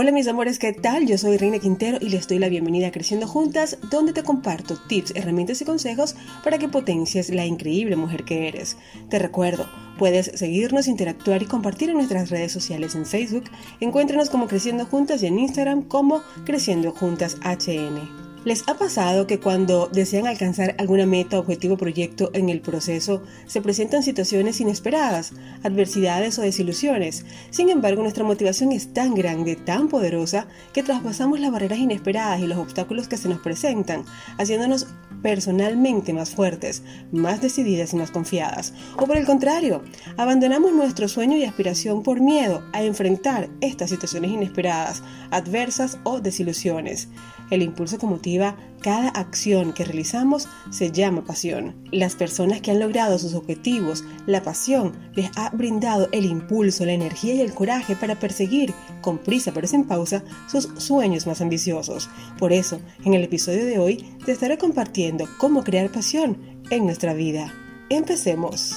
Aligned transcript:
Hola 0.00 0.12
mis 0.12 0.28
amores, 0.28 0.60
¿qué 0.60 0.72
tal? 0.72 1.08
Yo 1.08 1.18
soy 1.18 1.38
Reina 1.38 1.58
Quintero 1.58 1.98
y 2.00 2.08
les 2.08 2.28
doy 2.28 2.38
la 2.38 2.48
bienvenida 2.48 2.86
a 2.86 2.90
Creciendo 2.92 3.26
Juntas, 3.26 3.78
donde 3.90 4.12
te 4.12 4.22
comparto 4.22 4.76
tips, 4.76 5.12
herramientas 5.16 5.60
y 5.60 5.64
consejos 5.64 6.14
para 6.44 6.56
que 6.56 6.68
potencies 6.68 7.30
la 7.30 7.44
increíble 7.44 7.96
mujer 7.96 8.22
que 8.22 8.46
eres. 8.46 8.76
Te 9.10 9.18
recuerdo, 9.18 9.68
puedes 9.98 10.26
seguirnos, 10.36 10.86
interactuar 10.86 11.42
y 11.42 11.46
compartir 11.46 11.88
en 11.90 11.96
nuestras 11.96 12.30
redes 12.30 12.52
sociales 12.52 12.94
en 12.94 13.06
Facebook. 13.06 13.50
Encuéntranos 13.80 14.30
como 14.30 14.46
Creciendo 14.46 14.86
Juntas 14.86 15.20
y 15.24 15.26
en 15.26 15.40
Instagram 15.40 15.82
como 15.82 16.22
Creciendo 16.44 16.92
Juntas 16.92 17.36
HN. 17.42 18.27
¿Les 18.48 18.66
ha 18.66 18.78
pasado 18.78 19.26
que 19.26 19.40
cuando 19.40 19.88
desean 19.92 20.26
alcanzar 20.26 20.74
alguna 20.78 21.04
meta, 21.04 21.38
objetivo, 21.38 21.76
proyecto 21.76 22.30
en 22.32 22.48
el 22.48 22.62
proceso, 22.62 23.22
se 23.46 23.60
presentan 23.60 24.02
situaciones 24.02 24.58
inesperadas, 24.62 25.34
adversidades 25.62 26.38
o 26.38 26.42
desilusiones? 26.42 27.26
Sin 27.50 27.68
embargo, 27.68 28.00
nuestra 28.00 28.24
motivación 28.24 28.72
es 28.72 28.94
tan 28.94 29.14
grande, 29.14 29.54
tan 29.54 29.88
poderosa, 29.88 30.46
que 30.72 30.82
traspasamos 30.82 31.40
las 31.40 31.52
barreras 31.52 31.78
inesperadas 31.78 32.40
y 32.40 32.46
los 32.46 32.56
obstáculos 32.56 33.06
que 33.06 33.18
se 33.18 33.28
nos 33.28 33.40
presentan, 33.40 34.06
haciéndonos 34.38 34.86
personalmente 35.22 36.14
más 36.14 36.30
fuertes, 36.30 36.82
más 37.12 37.42
decididas 37.42 37.92
y 37.92 37.96
más 37.96 38.10
confiadas. 38.10 38.72
O 38.96 39.06
por 39.06 39.18
el 39.18 39.26
contrario, 39.26 39.82
abandonamos 40.16 40.72
nuestro 40.72 41.08
sueño 41.08 41.36
y 41.36 41.44
aspiración 41.44 42.02
por 42.02 42.20
miedo 42.20 42.62
a 42.72 42.82
enfrentar 42.82 43.50
estas 43.60 43.90
situaciones 43.90 44.30
inesperadas, 44.30 45.02
adversas 45.30 45.98
o 46.04 46.20
desilusiones. 46.20 47.08
El 47.50 47.62
impulso 47.62 47.98
que 47.98 48.06
motiva 48.06 48.37
cada 48.80 49.08
acción 49.08 49.72
que 49.72 49.84
realizamos 49.84 50.48
se 50.70 50.90
llama 50.90 51.24
pasión. 51.24 51.74
Las 51.90 52.14
personas 52.14 52.60
que 52.60 52.70
han 52.70 52.80
logrado 52.80 53.18
sus 53.18 53.34
objetivos, 53.34 54.04
la 54.26 54.42
pasión 54.42 54.92
les 55.14 55.30
ha 55.36 55.50
brindado 55.50 56.08
el 56.12 56.24
impulso, 56.24 56.84
la 56.84 56.92
energía 56.92 57.34
y 57.34 57.40
el 57.40 57.54
coraje 57.54 57.96
para 57.96 58.18
perseguir, 58.18 58.72
con 59.00 59.18
prisa 59.18 59.52
pero 59.52 59.66
sin 59.66 59.84
pausa, 59.84 60.22
sus 60.50 60.68
sueños 60.78 61.26
más 61.26 61.40
ambiciosos. 61.40 62.08
Por 62.38 62.52
eso, 62.52 62.80
en 63.04 63.14
el 63.14 63.24
episodio 63.24 63.64
de 63.64 63.78
hoy, 63.78 63.96
te 64.24 64.32
estaré 64.32 64.58
compartiendo 64.58 65.26
cómo 65.38 65.64
crear 65.64 65.90
pasión 65.90 66.38
en 66.70 66.84
nuestra 66.84 67.14
vida. 67.14 67.52
Empecemos. 67.90 68.76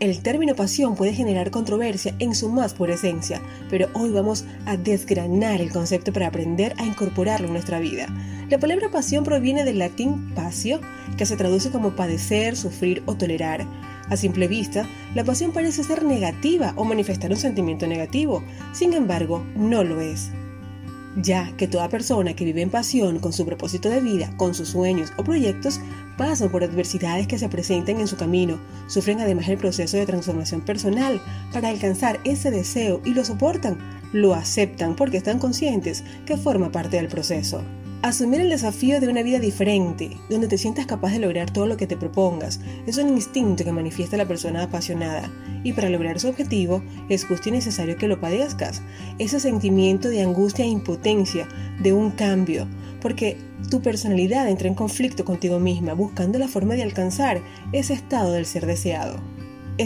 El 0.00 0.22
término 0.22 0.54
pasión 0.54 0.94
puede 0.94 1.12
generar 1.12 1.50
controversia 1.50 2.14
en 2.20 2.34
su 2.34 2.48
más 2.48 2.72
pura 2.72 2.94
esencia, 2.94 3.42
pero 3.68 3.90
hoy 3.92 4.08
vamos 4.08 4.46
a 4.64 4.78
desgranar 4.78 5.60
el 5.60 5.70
concepto 5.70 6.10
para 6.10 6.28
aprender 6.28 6.72
a 6.78 6.86
incorporarlo 6.86 7.48
en 7.48 7.52
nuestra 7.52 7.80
vida. 7.80 8.06
La 8.48 8.58
palabra 8.58 8.90
pasión 8.90 9.24
proviene 9.24 9.62
del 9.62 9.78
latín 9.78 10.34
pasio, 10.34 10.80
que 11.18 11.26
se 11.26 11.36
traduce 11.36 11.70
como 11.70 11.96
padecer, 11.96 12.56
sufrir 12.56 13.02
o 13.04 13.14
tolerar. 13.14 13.66
A 14.08 14.16
simple 14.16 14.48
vista, 14.48 14.88
la 15.14 15.22
pasión 15.22 15.52
parece 15.52 15.84
ser 15.84 16.02
negativa 16.02 16.72
o 16.76 16.84
manifestar 16.84 17.30
un 17.30 17.36
sentimiento 17.36 17.86
negativo, 17.86 18.42
sin 18.72 18.94
embargo, 18.94 19.44
no 19.54 19.84
lo 19.84 20.00
es 20.00 20.30
ya 21.22 21.52
que 21.56 21.68
toda 21.68 21.88
persona 21.88 22.34
que 22.34 22.44
vive 22.44 22.62
en 22.62 22.70
pasión 22.70 23.18
con 23.18 23.32
su 23.32 23.44
propósito 23.44 23.88
de 23.88 24.00
vida, 24.00 24.32
con 24.36 24.54
sus 24.54 24.68
sueños 24.68 25.12
o 25.16 25.24
proyectos, 25.24 25.80
pasan 26.16 26.50
por 26.50 26.64
adversidades 26.64 27.26
que 27.26 27.38
se 27.38 27.48
presentan 27.48 28.00
en 28.00 28.06
su 28.06 28.16
camino, 28.16 28.58
sufren 28.86 29.20
además 29.20 29.48
el 29.48 29.58
proceso 29.58 29.96
de 29.96 30.06
transformación 30.06 30.60
personal 30.60 31.20
para 31.52 31.68
alcanzar 31.68 32.20
ese 32.24 32.50
deseo 32.50 33.00
y 33.04 33.14
lo 33.14 33.24
soportan, 33.24 33.78
lo 34.12 34.34
aceptan 34.34 34.96
porque 34.96 35.16
están 35.16 35.38
conscientes 35.38 36.04
que 36.26 36.36
forma 36.36 36.72
parte 36.72 36.96
del 36.96 37.08
proceso. 37.08 37.62
Asumir 38.02 38.40
el 38.40 38.48
desafío 38.48 38.98
de 38.98 39.08
una 39.08 39.22
vida 39.22 39.38
diferente, 39.38 40.16
donde 40.30 40.48
te 40.48 40.56
sientas 40.56 40.86
capaz 40.86 41.12
de 41.12 41.18
lograr 41.18 41.50
todo 41.50 41.66
lo 41.66 41.76
que 41.76 41.86
te 41.86 41.98
propongas, 41.98 42.58
es 42.86 42.96
un 42.96 43.10
instinto 43.10 43.62
que 43.62 43.72
manifiesta 43.72 44.16
la 44.16 44.26
persona 44.26 44.62
apasionada, 44.62 45.30
y 45.64 45.74
para 45.74 45.90
lograr 45.90 46.18
su 46.18 46.28
objetivo 46.28 46.82
es 47.10 47.26
justo 47.26 47.50
y 47.50 47.52
necesario 47.52 47.98
que 47.98 48.08
lo 48.08 48.18
padezcas, 48.18 48.80
ese 49.18 49.38
sentimiento 49.38 50.08
de 50.08 50.22
angustia 50.22 50.64
e 50.64 50.68
impotencia, 50.68 51.46
de 51.82 51.92
un 51.92 52.10
cambio, 52.10 52.66
porque 53.02 53.36
tu 53.70 53.82
personalidad 53.82 54.48
entra 54.48 54.68
en 54.68 54.74
conflicto 54.74 55.26
contigo 55.26 55.60
misma, 55.60 55.92
buscando 55.92 56.38
la 56.38 56.48
forma 56.48 56.76
de 56.76 56.84
alcanzar 56.84 57.42
ese 57.72 57.92
estado 57.92 58.32
del 58.32 58.46
ser 58.46 58.64
deseado. 58.64 59.20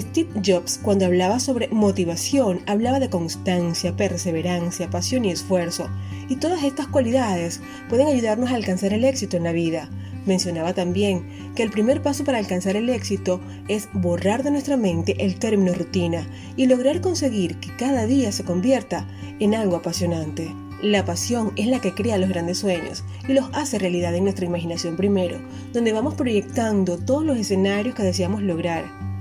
Steve 0.01 0.29
Jobs, 0.45 0.81
cuando 0.83 1.07
hablaba 1.07 1.39
sobre 1.39 1.69
motivación, 1.69 2.61
hablaba 2.67 2.99
de 2.99 3.11
constancia, 3.11 3.95
perseverancia, 3.95 4.91
pasión 4.91 5.25
y 5.25 5.31
esfuerzo, 5.31 5.89
y 6.29 6.37
todas 6.37 6.65
estas 6.65 6.89
cualidades 6.89 7.61
pueden 7.89 8.09
ayudarnos 8.09 8.51
a 8.51 8.57
alcanzar 8.57 8.93
el 8.93 9.05
éxito 9.05 9.37
en 9.37 9.45
la 9.45 9.53
vida. 9.53 9.89
Mencionaba 10.27 10.73
también 10.73 11.53
que 11.55 11.63
el 11.63 11.71
primer 11.71 12.03
paso 12.03 12.25
para 12.25 12.39
alcanzar 12.39 12.75
el 12.75 12.91
éxito 12.91 13.41
es 13.69 13.89
borrar 13.93 14.43
de 14.43 14.51
nuestra 14.51 14.77
mente 14.77 15.25
el 15.25 15.39
término 15.39 15.75
rutina 15.75 16.27
y 16.57 16.67
lograr 16.67 17.01
conseguir 17.01 17.61
que 17.61 17.77
cada 17.77 18.07
día 18.07 18.33
se 18.33 18.45
convierta 18.45 19.07
en 19.39 19.55
algo 19.55 19.77
apasionante. 19.77 20.53
La 20.83 21.05
pasión 21.05 21.53
es 21.55 21.69
la 21.69 21.81
que 21.81 21.95
crea 21.95 22.19
los 22.19 22.31
grandes 22.31 22.59
sueños 22.59 23.05
y 23.29 23.33
los 23.33 23.49
hace 23.53 23.79
realidad 23.79 24.15
en 24.17 24.25
nuestra 24.25 24.47
imaginación 24.47 24.97
primero, 24.97 25.39
donde 25.73 25.93
vamos 25.93 26.15
proyectando 26.15 26.99
todos 26.99 27.25
los 27.25 27.39
escenarios 27.39 27.95
que 27.95 28.03
deseamos 28.03 28.43
lograr. 28.43 29.14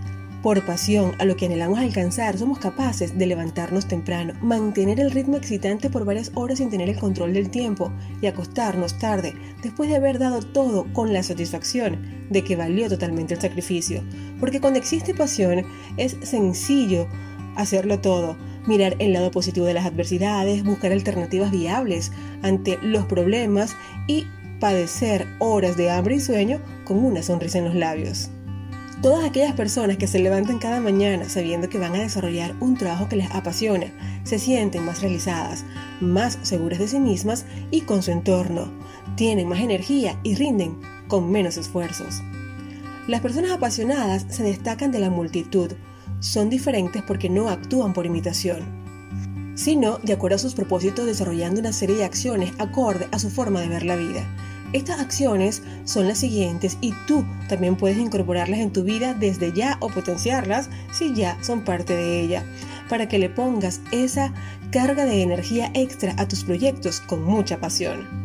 Por 0.44 0.66
pasión 0.66 1.14
a 1.20 1.26
lo 1.26 1.38
que 1.38 1.46
anhelamos 1.46 1.80
alcanzar, 1.80 2.38
somos 2.38 2.60
capaces 2.60 3.18
de 3.18 3.28
levantarnos 3.28 3.88
temprano, 3.88 4.34
mantener 4.42 5.00
el 5.00 5.10
ritmo 5.10 5.38
excitante 5.38 5.90
por 5.90 6.04
varias 6.04 6.32
horas 6.34 6.58
sin 6.58 6.70
tener 6.70 6.90
el 6.90 7.00
control 7.00 7.34
del 7.34 7.50
tiempo 7.50 7.94
y 8.22 8.28
acostarnos 8.28 9.00
tarde 9.00 9.36
después 9.62 9.90
de 9.90 9.96
haber 9.96 10.20
dado 10.20 10.42
todo 10.42 10.86
con 10.92 11.14
la 11.14 11.24
satisfacción 11.24 12.28
de 12.30 12.44
que 12.44 12.58
valió 12.58 12.90
totalmente 12.90 13.36
el 13.36 13.40
sacrificio. 13.40 14.04
Porque 14.42 14.60
cuando 14.60 14.80
existe 14.80 15.14
pasión 15.14 15.66
es 15.96 16.18
sencillo 16.24 17.08
hacerlo 17.56 18.02
todo, 18.02 18.36
mirar 18.68 18.98
el 19.00 19.14
lado 19.14 19.32
positivo 19.32 19.66
de 19.66 19.76
las 19.76 19.86
adversidades, 19.86 20.66
buscar 20.66 20.92
alternativas 20.92 21.52
viables 21.52 22.12
ante 22.42 22.78
los 22.82 23.06
problemas 23.06 23.78
y 24.10 24.28
padecer 24.60 25.26
horas 25.40 25.78
de 25.78 25.90
hambre 25.90 26.16
y 26.16 26.20
sueño 26.20 26.60
con 26.84 26.98
una 26.98 27.24
sonrisa 27.24 27.60
en 27.60 27.66
los 27.66 27.76
labios. 27.76 28.30
Todas 29.04 29.26
aquellas 29.26 29.52
personas 29.52 29.98
que 29.98 30.08
se 30.08 30.18
levantan 30.18 30.60
cada 30.60 30.80
mañana 30.80 31.28
sabiendo 31.28 31.68
que 31.68 31.78
van 31.78 31.94
a 31.94 32.00
desarrollar 32.00 32.56
un 32.62 32.78
trabajo 32.78 33.10
que 33.10 33.18
les 33.18 33.30
apasiona, 33.32 33.88
se 34.24 34.40
sienten 34.40 34.86
más 34.86 35.02
realizadas, 35.02 35.66
más 36.00 36.40
seguras 36.42 36.80
de 36.80 36.88
sí 36.88 37.02
mismas 37.02 37.44
y 37.70 37.82
con 37.82 38.02
su 38.02 38.12
entorno, 38.12 38.72
tienen 39.18 39.50
más 39.50 39.60
energía 39.60 40.18
y 40.24 40.36
rinden 40.36 40.78
con 41.10 41.30
menos 41.30 41.58
esfuerzos. 41.58 42.22
Las 43.06 43.20
personas 43.20 43.52
apasionadas 43.52 44.26
se 44.30 44.44
destacan 44.44 44.94
de 44.94 45.00
la 45.00 45.10
multitud, 45.10 45.74
son 46.22 46.50
diferentes 46.50 47.04
porque 47.04 47.30
no 47.30 47.50
actúan 47.50 47.92
por 47.92 48.06
imitación, 48.06 48.62
sino 49.56 49.98
de 49.98 50.14
acuerdo 50.14 50.38
a 50.38 50.40
sus 50.40 50.56
propósitos 50.56 51.06
desarrollando 51.06 51.60
una 51.60 51.74
serie 51.74 51.98
de 51.98 52.06
acciones 52.06 52.54
acorde 52.58 53.10
a 53.12 53.20
su 53.20 53.30
forma 53.30 53.60
de 53.60 53.68
ver 53.68 53.84
la 53.84 53.98
vida. 53.98 54.26
Estas 54.74 55.00
acciones 55.00 55.62
son 55.86 56.08
las 56.08 56.18
siguientes 56.18 56.80
y 56.82 56.94
tú 57.08 57.24
también 57.48 57.76
puedes 57.76 58.00
incorporarlas 58.00 58.60
en 58.60 58.74
tu 58.74 58.84
vida 58.84 59.14
desde 59.14 59.54
ya 59.54 59.78
o 59.80 59.90
potenciarlas 59.90 60.68
si 60.92 61.14
ya 61.14 61.38
son 61.44 61.62
parte 61.64 61.96
de 61.96 62.22
ella, 62.22 62.44
para 62.90 63.08
que 63.08 63.20
le 63.20 63.30
pongas 63.30 63.82
esa 63.92 64.34
carga 64.72 65.06
de 65.06 65.22
energía 65.22 65.70
extra 65.76 66.16
a 66.18 66.28
tus 66.28 66.44
proyectos 66.44 67.02
con 67.02 67.24
mucha 67.24 67.60
pasión. 67.60 68.24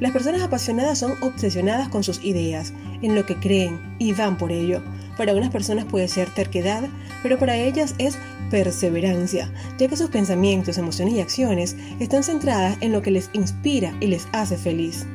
Las 0.00 0.10
personas 0.10 0.42
apasionadas 0.42 0.98
son 0.98 1.14
obsesionadas 1.22 1.88
con 1.88 2.02
sus 2.02 2.22
ideas, 2.24 2.72
en 3.00 3.14
lo 3.14 3.24
que 3.24 3.36
creen 3.36 3.94
y 4.00 4.12
van 4.12 4.36
por 4.36 4.50
ello. 4.50 4.82
Para 5.16 5.34
unas 5.34 5.50
personas 5.50 5.84
puede 5.84 6.08
ser 6.08 6.28
terquedad, 6.30 6.82
pero 7.22 7.38
para 7.38 7.56
ellas 7.56 7.94
es 7.98 8.18
perseverancia, 8.50 9.48
ya 9.78 9.86
que 9.86 9.96
sus 9.96 10.10
pensamientos, 10.10 10.76
emociones 10.76 11.14
y 11.14 11.20
acciones 11.20 11.76
están 12.00 12.24
centradas 12.24 12.76
en 12.80 12.90
lo 12.90 13.00
que 13.02 13.12
les 13.12 13.30
inspira 13.32 13.96
y 14.00 14.08
les 14.08 14.26
hace 14.32 14.56
feliz. 14.56 15.06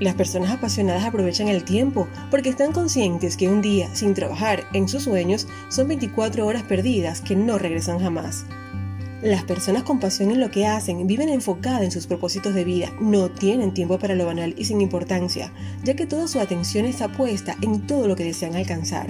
Las 0.00 0.14
personas 0.16 0.50
apasionadas 0.50 1.04
aprovechan 1.04 1.46
el 1.48 1.62
tiempo 1.62 2.08
porque 2.30 2.48
están 2.48 2.72
conscientes 2.72 3.36
que 3.36 3.48
un 3.48 3.62
día 3.62 3.88
sin 3.94 4.12
trabajar 4.12 4.64
en 4.72 4.88
sus 4.88 5.04
sueños 5.04 5.46
son 5.68 5.86
24 5.86 6.44
horas 6.44 6.64
perdidas 6.64 7.20
que 7.20 7.36
no 7.36 7.58
regresan 7.58 8.00
jamás. 8.00 8.44
Las 9.22 9.44
personas 9.44 9.84
con 9.84 10.00
pasión 10.00 10.32
en 10.32 10.40
lo 10.40 10.50
que 10.50 10.66
hacen 10.66 11.06
viven 11.06 11.28
enfocadas 11.28 11.82
en 11.82 11.92
sus 11.92 12.06
propósitos 12.06 12.54
de 12.54 12.64
vida, 12.64 12.92
no 13.00 13.30
tienen 13.30 13.72
tiempo 13.72 13.98
para 13.98 14.16
lo 14.16 14.26
banal 14.26 14.54
y 14.58 14.64
sin 14.64 14.80
importancia, 14.80 15.52
ya 15.82 15.94
que 15.94 16.06
toda 16.06 16.26
su 16.28 16.40
atención 16.40 16.84
está 16.84 17.10
puesta 17.10 17.56
en 17.62 17.86
todo 17.86 18.08
lo 18.08 18.16
que 18.16 18.24
desean 18.24 18.56
alcanzar. 18.56 19.06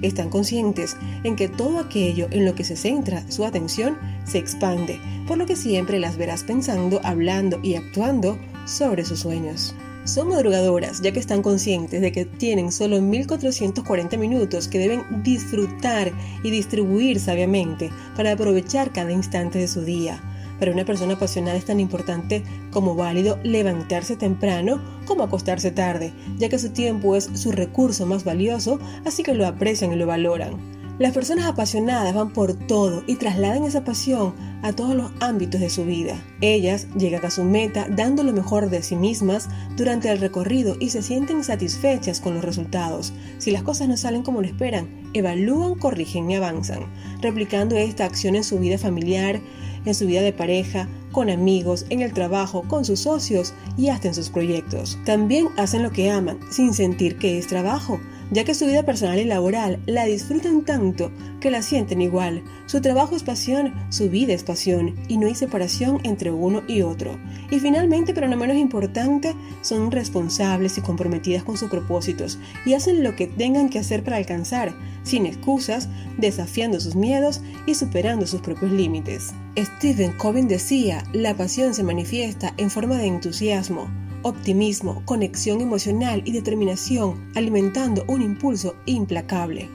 Están 0.00 0.30
conscientes 0.30 0.96
en 1.24 1.34
que 1.34 1.48
todo 1.48 1.80
aquello 1.80 2.28
en 2.30 2.46
lo 2.46 2.54
que 2.54 2.64
se 2.64 2.76
centra 2.76 3.28
su 3.28 3.44
atención 3.44 3.98
se 4.24 4.38
expande, 4.38 5.00
por 5.26 5.36
lo 5.36 5.44
que 5.44 5.56
siempre 5.56 5.98
las 5.98 6.16
verás 6.16 6.44
pensando, 6.44 7.00
hablando 7.02 7.58
y 7.62 7.74
actuando 7.74 8.38
sobre 8.64 9.04
sus 9.04 9.18
sueños. 9.18 9.74
Son 10.08 10.28
madrugadoras 10.28 11.02
ya 11.02 11.12
que 11.12 11.20
están 11.20 11.42
conscientes 11.42 12.00
de 12.00 12.12
que 12.12 12.24
tienen 12.24 12.72
solo 12.72 12.98
1440 13.02 14.16
minutos 14.16 14.66
que 14.66 14.78
deben 14.78 15.04
disfrutar 15.22 16.12
y 16.42 16.50
distribuir 16.50 17.20
sabiamente 17.20 17.90
para 18.16 18.32
aprovechar 18.32 18.90
cada 18.90 19.12
instante 19.12 19.58
de 19.58 19.68
su 19.68 19.82
día. 19.82 20.18
Para 20.58 20.72
una 20.72 20.86
persona 20.86 21.12
apasionada 21.12 21.58
es 21.58 21.66
tan 21.66 21.78
importante 21.78 22.42
como 22.70 22.94
válido 22.94 23.38
levantarse 23.42 24.16
temprano 24.16 24.82
como 25.04 25.24
acostarse 25.24 25.72
tarde, 25.72 26.14
ya 26.38 26.48
que 26.48 26.58
su 26.58 26.70
tiempo 26.70 27.14
es 27.14 27.28
su 27.34 27.52
recurso 27.52 28.06
más 28.06 28.24
valioso, 28.24 28.80
así 29.04 29.22
que 29.22 29.34
lo 29.34 29.46
aprecian 29.46 29.92
y 29.92 29.96
lo 29.96 30.06
valoran. 30.06 30.77
Las 30.98 31.12
personas 31.12 31.44
apasionadas 31.44 32.12
van 32.12 32.32
por 32.32 32.54
todo 32.54 33.04
y 33.06 33.14
trasladan 33.14 33.62
esa 33.62 33.84
pasión 33.84 34.34
a 34.62 34.72
todos 34.72 34.96
los 34.96 35.12
ámbitos 35.20 35.60
de 35.60 35.70
su 35.70 35.84
vida. 35.84 36.20
Ellas 36.40 36.88
llegan 36.96 37.24
a 37.24 37.30
su 37.30 37.44
meta 37.44 37.86
dando 37.88 38.24
lo 38.24 38.32
mejor 38.32 38.68
de 38.68 38.82
sí 38.82 38.96
mismas 38.96 39.48
durante 39.76 40.10
el 40.10 40.18
recorrido 40.18 40.74
y 40.80 40.90
se 40.90 41.02
sienten 41.02 41.44
satisfechas 41.44 42.20
con 42.20 42.34
los 42.34 42.44
resultados. 42.44 43.12
Si 43.38 43.52
las 43.52 43.62
cosas 43.62 43.86
no 43.86 43.96
salen 43.96 44.24
como 44.24 44.40
lo 44.40 44.48
esperan, 44.48 44.88
evalúan, 45.12 45.76
corrigen 45.76 46.28
y 46.32 46.34
avanzan, 46.34 46.80
replicando 47.22 47.76
esta 47.76 48.04
acción 48.04 48.34
en 48.34 48.42
su 48.42 48.58
vida 48.58 48.76
familiar, 48.76 49.40
en 49.84 49.94
su 49.94 50.04
vida 50.04 50.22
de 50.22 50.32
pareja, 50.32 50.88
con 51.12 51.30
amigos, 51.30 51.86
en 51.90 52.02
el 52.02 52.12
trabajo, 52.12 52.64
con 52.66 52.84
sus 52.84 53.00
socios 53.00 53.54
y 53.76 53.90
hasta 53.90 54.08
en 54.08 54.14
sus 54.14 54.30
proyectos. 54.30 54.98
También 55.04 55.46
hacen 55.58 55.84
lo 55.84 55.92
que 55.92 56.10
aman 56.10 56.40
sin 56.50 56.74
sentir 56.74 57.18
que 57.18 57.38
es 57.38 57.46
trabajo 57.46 58.00
ya 58.30 58.44
que 58.44 58.54
su 58.54 58.66
vida 58.66 58.84
personal 58.84 59.18
y 59.18 59.24
laboral 59.24 59.80
la 59.86 60.04
disfrutan 60.04 60.64
tanto 60.64 61.10
que 61.40 61.50
la 61.50 61.62
sienten 61.62 62.02
igual. 62.02 62.42
Su 62.66 62.80
trabajo 62.80 63.16
es 63.16 63.22
pasión, 63.22 63.74
su 63.90 64.10
vida 64.10 64.34
es 64.34 64.42
pasión, 64.42 64.94
y 65.08 65.16
no 65.16 65.26
hay 65.26 65.34
separación 65.34 66.00
entre 66.02 66.30
uno 66.30 66.62
y 66.66 66.82
otro. 66.82 67.18
Y 67.50 67.60
finalmente, 67.60 68.12
pero 68.12 68.28
no 68.28 68.36
menos 68.36 68.56
importante, 68.56 69.34
son 69.62 69.90
responsables 69.90 70.78
y 70.78 70.80
comprometidas 70.80 71.44
con 71.44 71.56
sus 71.56 71.70
propósitos 71.70 72.38
y 72.66 72.74
hacen 72.74 73.02
lo 73.02 73.16
que 73.16 73.26
tengan 73.26 73.68
que 73.68 73.78
hacer 73.78 74.04
para 74.04 74.16
alcanzar, 74.16 74.74
sin 75.02 75.26
excusas, 75.26 75.88
desafiando 76.18 76.80
sus 76.80 76.96
miedos 76.96 77.40
y 77.66 77.74
superando 77.74 78.26
sus 78.26 78.40
propios 78.40 78.72
límites. 78.72 79.32
Stephen 79.56 80.12
Covey 80.12 80.44
decía, 80.44 81.04
la 81.12 81.34
pasión 81.34 81.74
se 81.74 81.82
manifiesta 81.82 82.54
en 82.56 82.70
forma 82.70 82.96
de 82.96 83.06
entusiasmo 83.06 83.88
optimismo, 84.22 85.02
conexión 85.04 85.60
emocional 85.60 86.22
y 86.24 86.32
determinación, 86.32 87.30
alimentando 87.34 88.04
un 88.08 88.22
impulso 88.22 88.74
implacable. 88.86 89.68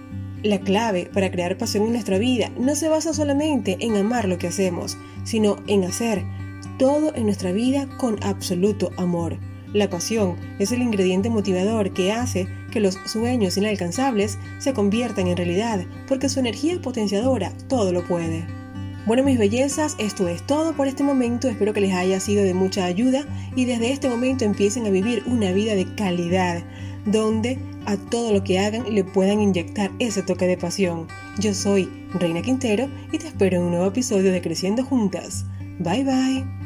La 0.43 0.59
clave 0.59 1.09
para 1.13 1.31
crear 1.31 1.57
pasión 1.57 1.85
en 1.85 1.93
nuestra 1.93 2.17
vida 2.17 2.51
no 2.59 2.75
se 2.75 2.89
basa 2.89 3.13
solamente 3.13 3.77
en 3.79 3.95
amar 3.95 4.27
lo 4.27 4.37
que 4.37 4.47
hacemos, 4.47 4.97
sino 5.23 5.55
en 5.67 5.85
hacer 5.85 6.25
todo 6.77 7.15
en 7.15 7.25
nuestra 7.25 7.51
vida 7.51 7.87
con 7.97 8.21
absoluto 8.23 8.91
amor. 8.97 9.37
La 9.73 9.89
pasión 9.89 10.35
es 10.59 10.71
el 10.71 10.81
ingrediente 10.81 11.29
motivador 11.29 11.93
que 11.93 12.11
hace 12.11 12.47
que 12.71 12.79
los 12.79 12.97
sueños 13.05 13.57
inalcanzables 13.57 14.37
se 14.59 14.73
conviertan 14.73 15.27
en 15.27 15.37
realidad, 15.37 15.85
porque 16.07 16.29
su 16.29 16.39
energía 16.39 16.79
potenciadora 16.81 17.53
todo 17.67 17.91
lo 17.91 18.03
puede. 18.03 18.62
Bueno, 19.05 19.23
mis 19.23 19.37
bellezas, 19.37 19.97
esto 19.99 20.29
es 20.29 20.43
todo 20.43 20.73
por 20.73 20.87
este 20.87 21.03
momento. 21.03 21.49
Espero 21.49 21.73
que 21.73 21.81
les 21.81 21.93
haya 21.93 22.21
sido 22.21 22.43
de 22.43 22.53
mucha 22.53 22.85
ayuda 22.85 23.25
y 23.53 23.65
desde 23.65 23.91
este 23.91 24.07
momento 24.07 24.45
empiecen 24.45 24.85
a 24.85 24.91
vivir 24.91 25.23
una 25.25 25.51
vida 25.51 25.75
de 25.75 25.93
calidad, 25.95 26.63
donde 27.05 27.59
a 27.85 27.97
todo 27.97 28.31
lo 28.31 28.45
que 28.45 28.59
hagan 28.59 28.85
le 28.93 29.03
puedan 29.03 29.41
inyectar 29.41 29.91
ese 29.99 30.23
toque 30.23 30.47
de 30.47 30.57
pasión. 30.57 31.07
Yo 31.37 31.53
soy 31.53 31.89
Reina 32.13 32.41
Quintero 32.41 32.87
y 33.11 33.17
te 33.17 33.27
espero 33.27 33.57
en 33.57 33.63
un 33.63 33.71
nuevo 33.71 33.87
episodio 33.87 34.31
de 34.31 34.41
Creciendo 34.41 34.85
Juntas. 34.85 35.45
Bye 35.79 36.05
bye. 36.05 36.62